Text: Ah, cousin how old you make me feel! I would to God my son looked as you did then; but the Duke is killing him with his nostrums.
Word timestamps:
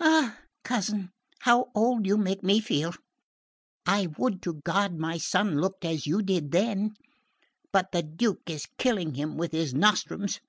Ah, 0.00 0.38
cousin 0.62 1.10
how 1.40 1.66
old 1.74 2.06
you 2.06 2.16
make 2.16 2.42
me 2.42 2.58
feel! 2.58 2.94
I 3.84 4.08
would 4.16 4.40
to 4.44 4.54
God 4.64 4.94
my 4.96 5.18
son 5.18 5.58
looked 5.60 5.84
as 5.84 6.06
you 6.06 6.22
did 6.22 6.52
then; 6.52 6.94
but 7.70 7.92
the 7.92 8.02
Duke 8.02 8.48
is 8.48 8.64
killing 8.78 9.12
him 9.12 9.36
with 9.36 9.52
his 9.52 9.74
nostrums. 9.74 10.40